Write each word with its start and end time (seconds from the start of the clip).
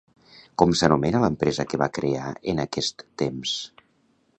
Com 0.61 0.71
s'anomena 0.79 1.21
l'empresa 1.25 1.67
que 1.75 1.81
va 1.83 1.91
crear 1.99 2.35
en 2.55 2.67
aquest 2.67 3.09
temps? 3.25 3.59